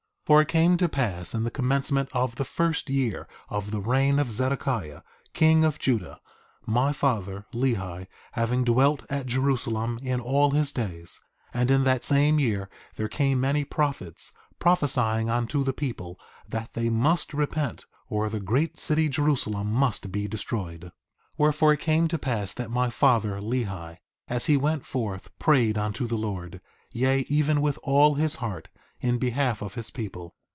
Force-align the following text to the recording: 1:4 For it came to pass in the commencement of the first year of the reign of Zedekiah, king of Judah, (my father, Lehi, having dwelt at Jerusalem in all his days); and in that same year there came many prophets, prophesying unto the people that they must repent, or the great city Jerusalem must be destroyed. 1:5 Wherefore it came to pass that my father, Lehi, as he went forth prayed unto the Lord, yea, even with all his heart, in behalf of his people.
1:4 0.25 0.27
For 0.35 0.41
it 0.43 0.47
came 0.47 0.77
to 0.77 0.87
pass 0.87 1.35
in 1.35 1.43
the 1.43 1.51
commencement 1.51 2.07
of 2.13 2.35
the 2.35 2.45
first 2.45 2.89
year 2.89 3.27
of 3.49 3.71
the 3.71 3.81
reign 3.81 4.17
of 4.17 4.31
Zedekiah, 4.31 5.01
king 5.33 5.65
of 5.65 5.77
Judah, 5.77 6.21
(my 6.65 6.93
father, 6.93 7.45
Lehi, 7.53 8.07
having 8.31 8.63
dwelt 8.63 9.03
at 9.09 9.25
Jerusalem 9.25 9.99
in 10.01 10.21
all 10.21 10.51
his 10.51 10.71
days); 10.71 11.19
and 11.53 11.69
in 11.69 11.83
that 11.83 12.05
same 12.05 12.39
year 12.39 12.69
there 12.95 13.09
came 13.09 13.41
many 13.41 13.65
prophets, 13.65 14.31
prophesying 14.57 15.29
unto 15.29 15.65
the 15.65 15.73
people 15.73 16.17
that 16.47 16.75
they 16.75 16.87
must 16.89 17.33
repent, 17.33 17.85
or 18.07 18.29
the 18.29 18.39
great 18.39 18.79
city 18.79 19.09
Jerusalem 19.09 19.67
must 19.67 20.13
be 20.13 20.29
destroyed. 20.29 20.83
1:5 20.83 20.91
Wherefore 21.39 21.73
it 21.73 21.81
came 21.81 22.07
to 22.07 22.17
pass 22.17 22.53
that 22.53 22.71
my 22.71 22.89
father, 22.89 23.41
Lehi, 23.41 23.97
as 24.29 24.45
he 24.45 24.55
went 24.55 24.85
forth 24.85 25.37
prayed 25.39 25.77
unto 25.77 26.07
the 26.07 26.15
Lord, 26.17 26.61
yea, 26.93 27.25
even 27.27 27.59
with 27.59 27.77
all 27.83 28.15
his 28.15 28.35
heart, 28.35 28.69
in 29.03 29.17
behalf 29.17 29.63
of 29.63 29.73
his 29.73 29.89
people. 29.89 30.35